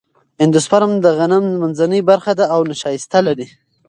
اندوسپرم 0.43 0.91
د 1.03 1.05
غنم 1.17 1.45
منځنۍ 1.61 2.01
برخه 2.09 2.31
ده 2.39 2.45
او 2.53 2.59
نشایسته 2.71 3.19
لري. 3.27 3.47